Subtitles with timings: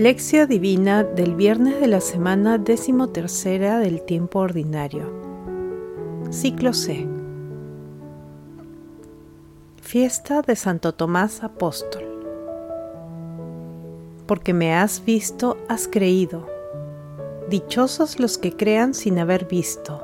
[0.00, 5.12] Lección Divina del viernes de la semana decimotercera del tiempo ordinario.
[6.30, 7.06] Ciclo C.
[9.82, 12.02] Fiesta de Santo Tomás Apóstol.
[14.26, 16.48] Porque me has visto, has creído.
[17.50, 20.02] Dichosos los que crean sin haber visto.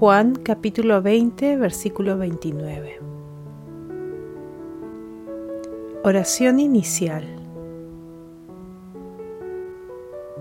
[0.00, 2.98] Juan capítulo 20, versículo 29.
[6.02, 7.41] Oración inicial.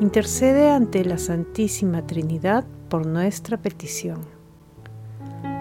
[0.00, 4.20] intercede ante la Santísima Trinidad por nuestra petición.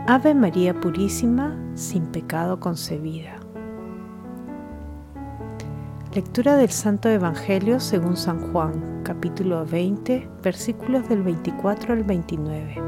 [0.07, 3.35] Ave María Purísima, sin pecado concebida.
[6.13, 12.81] Lectura del Santo Evangelio según San Juan, capítulo 20, versículos del 24 al 29.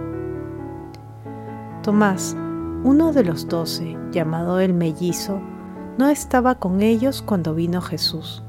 [1.83, 2.35] Tomás,
[2.83, 5.39] uno de los doce, llamado el mellizo,
[5.97, 8.44] no estaba con ellos cuando vino Jesús.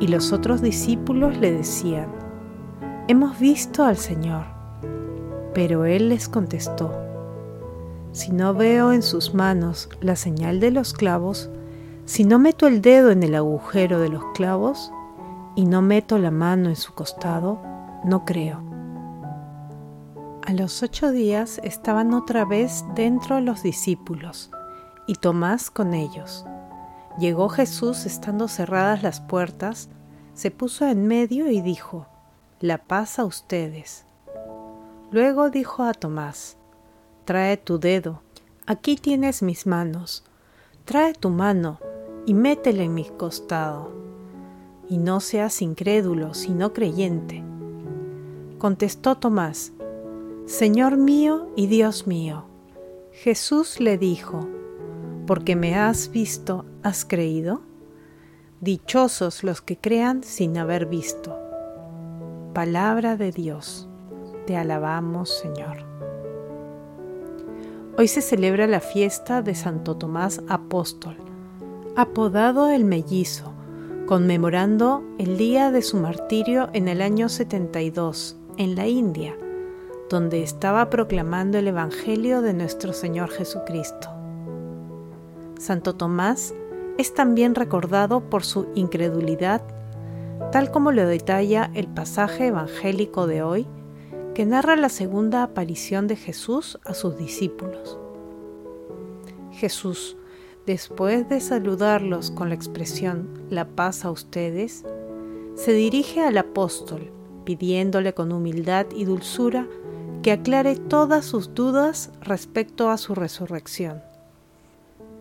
[0.00, 2.08] Y los otros discípulos le decían,
[3.08, 4.44] Hemos visto al Señor.
[5.54, 6.92] Pero él les contestó,
[8.12, 11.50] Si no veo en sus manos la señal de los clavos,
[12.04, 14.92] si no meto el dedo en el agujero de los clavos
[15.56, 17.60] y no meto la mano en su costado,
[18.04, 18.62] no creo.
[20.46, 24.50] A los ocho días estaban otra vez dentro los discípulos
[25.06, 26.46] y Tomás con ellos.
[27.18, 29.88] Llegó Jesús estando cerradas las puertas,
[30.34, 32.06] se puso en medio y dijo,
[32.60, 34.04] La paz a ustedes.
[35.10, 36.58] Luego dijo a Tomás,
[37.24, 38.22] Trae tu dedo,
[38.66, 40.24] aquí tienes mis manos,
[40.84, 41.80] trae tu mano
[42.24, 43.90] y métele en mi costado,
[44.88, 47.42] y no seas incrédulo, sino creyente.
[48.58, 49.72] Contestó Tomás,
[50.46, 52.44] Señor mío y Dios mío.
[53.10, 54.48] Jesús le dijo,
[55.28, 57.60] porque me has visto, ¿has creído?
[58.62, 61.38] Dichosos los que crean sin haber visto.
[62.54, 63.86] Palabra de Dios.
[64.46, 65.84] Te alabamos, Señor.
[67.98, 71.18] Hoy se celebra la fiesta de Santo Tomás Apóstol,
[71.94, 73.52] apodado el Mellizo,
[74.06, 79.36] conmemorando el día de su martirio en el año 72, en la India,
[80.08, 84.17] donde estaba proclamando el Evangelio de nuestro Señor Jesucristo.
[85.58, 86.54] Santo Tomás
[86.98, 89.62] es también recordado por su incredulidad,
[90.52, 93.66] tal como lo detalla el pasaje evangélico de hoy,
[94.34, 97.98] que narra la segunda aparición de Jesús a sus discípulos.
[99.50, 100.16] Jesús,
[100.64, 104.84] después de saludarlos con la expresión la paz a ustedes,
[105.56, 107.10] se dirige al apóstol,
[107.44, 109.66] pidiéndole con humildad y dulzura
[110.22, 114.07] que aclare todas sus dudas respecto a su resurrección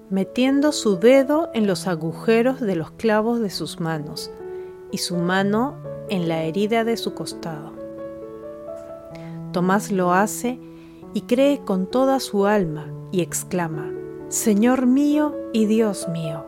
[0.09, 4.31] metiendo su dedo en los agujeros de los clavos de sus manos
[4.91, 5.75] y su mano
[6.09, 7.73] en la herida de su costado.
[9.51, 10.59] Tomás lo hace
[11.13, 13.91] y cree con toda su alma y exclama,
[14.29, 16.45] Señor mío y Dios mío,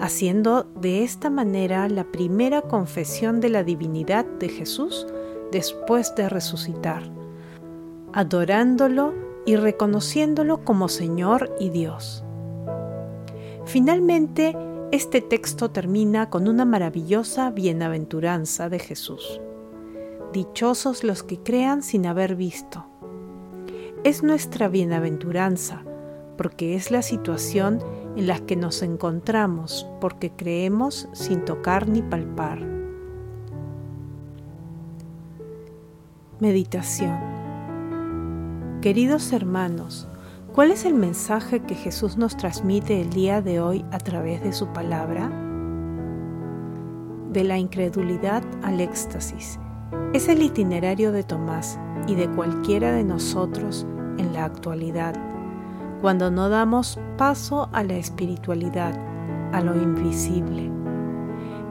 [0.00, 5.06] haciendo de esta manera la primera confesión de la divinidad de Jesús
[5.52, 7.02] después de resucitar,
[8.12, 9.14] adorándolo
[9.46, 12.24] y reconociéndolo como Señor y Dios.
[13.70, 14.56] Finalmente,
[14.90, 19.40] este texto termina con una maravillosa bienaventuranza de Jesús.
[20.32, 22.84] Dichosos los que crean sin haber visto.
[24.02, 25.84] Es nuestra bienaventuranza
[26.36, 27.78] porque es la situación
[28.16, 32.58] en la que nos encontramos porque creemos sin tocar ni palpar.
[36.40, 37.20] Meditación
[38.82, 40.08] Queridos hermanos,
[40.60, 44.52] ¿Cuál es el mensaje que Jesús nos transmite el día de hoy a través de
[44.52, 45.32] su palabra?
[47.32, 49.58] De la incredulidad al éxtasis.
[50.12, 53.86] Es el itinerario de Tomás y de cualquiera de nosotros
[54.18, 55.14] en la actualidad,
[56.02, 58.92] cuando no damos paso a la espiritualidad,
[59.54, 60.70] a lo invisible.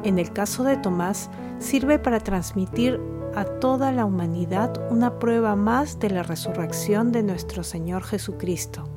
[0.02, 3.00] En el caso de Tomás, sirve para transmitir
[3.36, 8.88] a toda la humanidad una prueba más de la resurrección de nuestro Señor Jesucristo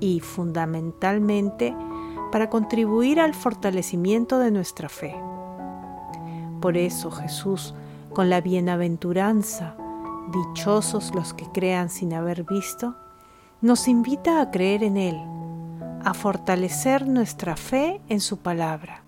[0.00, 1.74] y fundamentalmente
[2.30, 5.14] para contribuir al fortalecimiento de nuestra fe.
[6.60, 7.74] Por eso Jesús,
[8.12, 9.76] con la bienaventuranza,
[10.32, 12.96] dichosos los que crean sin haber visto,
[13.60, 15.16] nos invita a creer en Él,
[16.04, 19.02] a fortalecer nuestra fe en su palabra,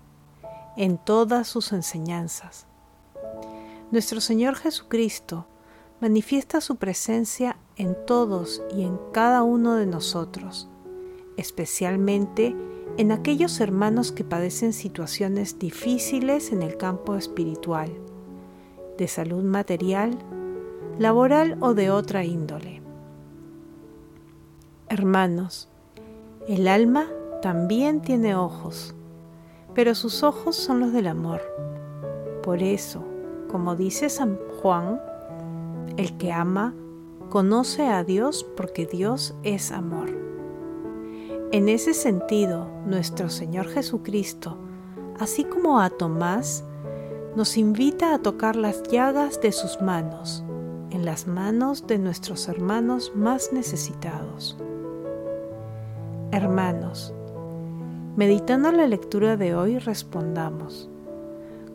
[0.75, 2.67] en todas sus enseñanzas.
[3.89, 5.45] Nuestro Señor Jesucristo
[6.01, 10.67] manifiesta su presencia en todos y en cada uno de nosotros,
[11.37, 12.53] especialmente
[12.97, 17.89] en aquellos hermanos que padecen situaciones difíciles en el campo espiritual,
[18.97, 20.17] de salud material,
[20.99, 22.81] laboral o de otra índole.
[24.89, 25.69] Hermanos,
[26.49, 27.07] el alma
[27.41, 28.93] también tiene ojos,
[29.73, 31.41] pero sus ojos son los del amor.
[32.43, 33.06] Por eso,
[33.47, 35.01] como dice San Juan,
[35.97, 36.73] el que ama
[37.29, 40.09] conoce a Dios porque Dios es amor.
[41.51, 44.57] En ese sentido, nuestro Señor Jesucristo,
[45.19, 46.63] así como a Tomás,
[47.35, 50.43] nos invita a tocar las llagas de sus manos,
[50.89, 54.57] en las manos de nuestros hermanos más necesitados.
[56.31, 57.13] Hermanos,
[58.15, 60.89] meditando la lectura de hoy respondamos,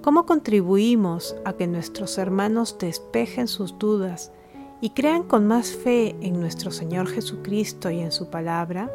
[0.02, 4.32] ¿cómo contribuimos a que nuestros hermanos despejen sus dudas
[4.80, 8.90] y crean con más fe en nuestro Señor Jesucristo y en su palabra?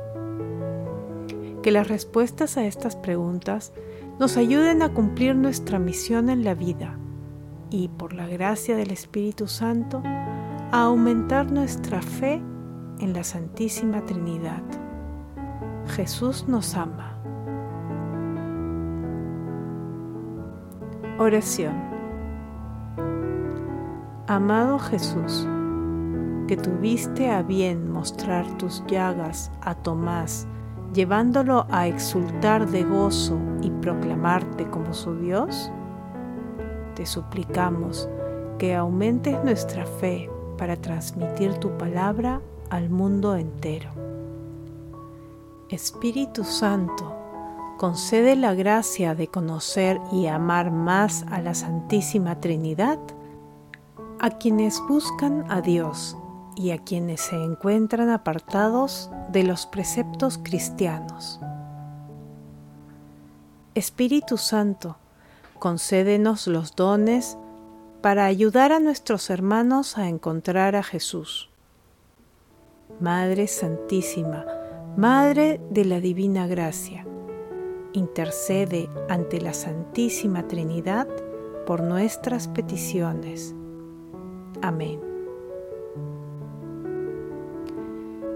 [1.68, 3.74] que las respuestas a estas preguntas
[4.20, 6.98] nos ayuden a cumplir nuestra misión en la vida
[7.70, 12.42] y, por la gracia del Espíritu Santo, a aumentar nuestra fe
[13.00, 14.64] en la Santísima Trinidad.
[15.88, 17.22] Jesús nos ama.
[21.20, 21.74] Oración.
[24.28, 25.48] Amado Jesús,
[26.48, 30.48] que tuviste a bien mostrar tus llagas a Tomás,
[30.94, 35.72] llevándolo a exultar de gozo y proclamarte como su Dios?
[36.94, 38.08] Te suplicamos
[38.60, 43.90] que aumentes nuestra fe para transmitir tu palabra al mundo entero.
[45.70, 47.17] Espíritu Santo,
[47.78, 53.00] concede la gracia de conocer y amar más a la Santísima Trinidad
[54.20, 56.18] a quienes buscan a Dios
[56.56, 61.40] y a quienes se encuentran apartados de los preceptos cristianos.
[63.76, 64.98] Espíritu Santo,
[65.60, 67.38] concédenos los dones
[68.02, 71.50] para ayudar a nuestros hermanos a encontrar a Jesús.
[73.00, 74.46] Madre Santísima,
[74.96, 77.06] Madre de la Divina Gracia,
[77.98, 81.08] intercede ante la Santísima Trinidad
[81.66, 83.54] por nuestras peticiones.
[84.62, 85.08] Amén.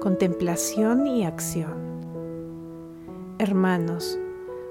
[0.02, 1.76] contemplación y acción.
[3.38, 4.20] Hermanos,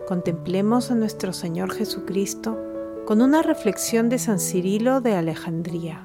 [0.08, 2.58] contemplemos a nuestro Señor Jesucristo
[3.06, 6.04] con una reflexión de San Cirilo de Alejandría.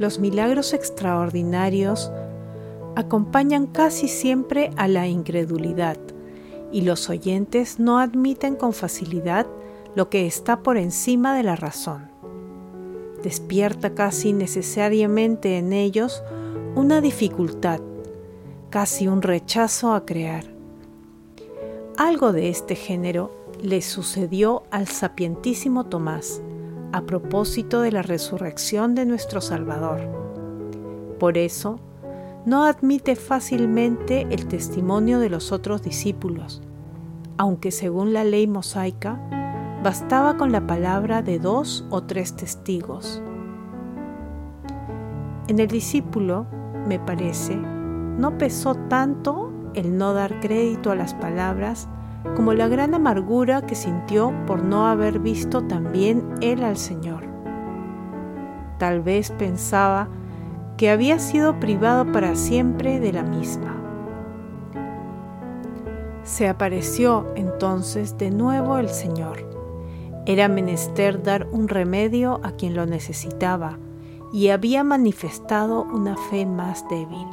[0.00, 2.10] Los milagros extraordinarios
[2.96, 5.96] acompañan casi siempre a la incredulidad
[6.72, 9.46] y los oyentes no admiten con facilidad
[9.94, 12.10] lo que está por encima de la razón.
[13.22, 16.22] Despierta casi necesariamente en ellos
[16.74, 17.80] una dificultad,
[18.70, 20.44] casi un rechazo a crear.
[21.96, 26.40] Algo de este género le sucedió al sapientísimo Tomás
[26.92, 30.00] a propósito de la resurrección de nuestro Salvador.
[31.18, 31.78] Por eso,
[32.46, 36.62] no admite fácilmente el testimonio de los otros discípulos,
[37.36, 39.20] aunque según la ley mosaica,
[39.82, 43.22] bastaba con la palabra de dos o tres testigos.
[45.48, 46.46] En el discípulo
[46.86, 51.88] me parece, no pesó tanto el no dar crédito a las palabras
[52.36, 57.24] como la gran amargura que sintió por no haber visto también él al Señor.
[58.78, 60.08] Tal vez pensaba
[60.80, 63.76] que había sido privado para siempre de la misma.
[66.24, 69.46] Se apareció entonces de nuevo el Señor.
[70.24, 73.76] Era menester dar un remedio a quien lo necesitaba,
[74.32, 77.26] y había manifestado una fe más débil.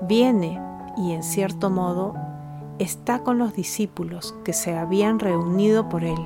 [0.00, 0.60] Viene
[0.96, 2.14] y en cierto modo
[2.80, 6.18] está con los discípulos que se habían reunido por él,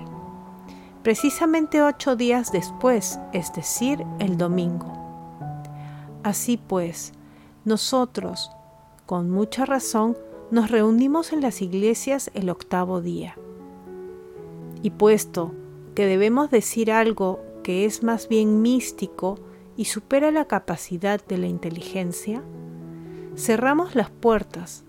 [1.03, 5.02] precisamente ocho días después, es decir, el domingo.
[6.23, 7.13] Así pues,
[7.65, 8.51] nosotros,
[9.07, 10.17] con mucha razón,
[10.51, 13.37] nos reunimos en las iglesias el octavo día.
[14.83, 15.53] Y puesto
[15.95, 19.39] que debemos decir algo que es más bien místico
[19.77, 22.43] y supera la capacidad de la inteligencia,
[23.37, 24.85] cerramos las puertas,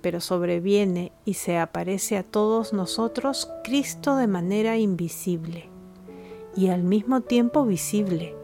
[0.00, 5.70] pero sobreviene y se aparece a todos nosotros Cristo de manera invisible
[6.56, 8.34] y al mismo tiempo visible,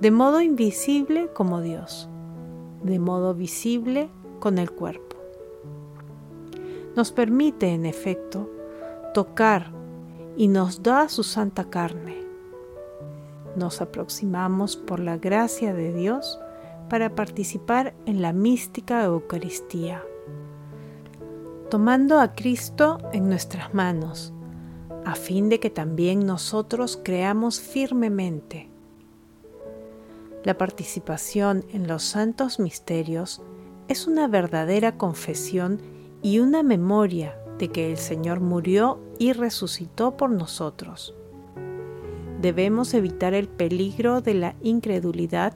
[0.00, 2.08] de modo invisible como Dios,
[2.82, 4.08] de modo visible
[4.40, 5.16] con el cuerpo.
[6.96, 8.50] Nos permite, en efecto,
[9.14, 9.72] tocar
[10.36, 12.22] y nos da su santa carne.
[13.56, 16.38] Nos aproximamos por la gracia de Dios
[16.88, 20.02] para participar en la mística Eucaristía,
[21.70, 24.32] tomando a Cristo en nuestras manos,
[25.04, 28.73] a fin de que también nosotros creamos firmemente.
[30.44, 33.40] La participación en los santos misterios
[33.88, 35.80] es una verdadera confesión
[36.22, 41.14] y una memoria de que el Señor murió y resucitó por nosotros.
[42.42, 45.54] Debemos evitar el peligro de la incredulidad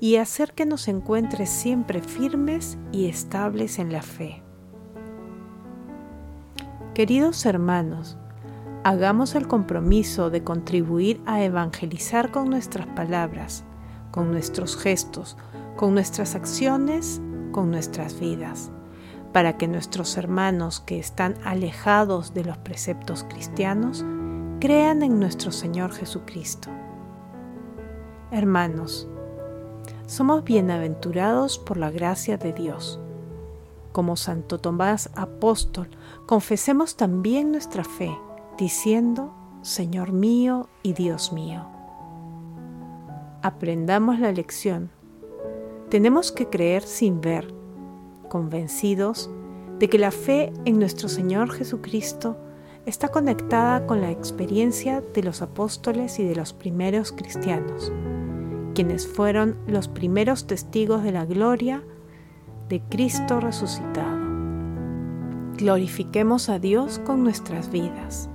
[0.00, 4.42] y hacer que nos encuentre siempre firmes y estables en la fe.
[6.94, 8.16] Queridos hermanos,
[8.82, 13.64] hagamos el compromiso de contribuir a evangelizar con nuestras palabras,
[14.12, 15.36] con nuestros gestos,
[15.76, 18.70] con nuestras acciones, con nuestras vidas
[19.32, 24.04] para que nuestros hermanos que están alejados de los preceptos cristianos
[24.60, 26.68] crean en nuestro Señor Jesucristo.
[28.30, 29.08] Hermanos,
[30.06, 33.00] somos bienaventurados por la gracia de Dios.
[33.92, 35.90] Como Santo Tomás Apóstol,
[36.26, 38.16] confesemos también nuestra fe,
[38.56, 41.71] diciendo, Señor mío y Dios mío.
[43.44, 44.90] Aprendamos la lección.
[45.90, 47.52] Tenemos que creer sin ver
[48.28, 49.28] convencidos
[49.80, 52.36] de que la fe en nuestro Señor Jesucristo
[52.86, 57.92] está conectada con la experiencia de los apóstoles y de los primeros cristianos,
[58.76, 61.82] quienes fueron los primeros testigos de la gloria
[62.68, 64.20] de Cristo resucitado.
[65.56, 68.30] Glorifiquemos a Dios con nuestras vidas.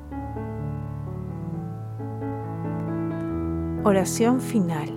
[3.86, 4.97] Oración final.